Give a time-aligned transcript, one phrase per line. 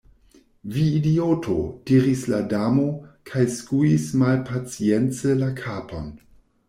[0.75, 1.57] "Vi idioto!"
[1.91, 2.85] diris la Damo,
[3.33, 6.09] kaj skuis malpacience la kapon.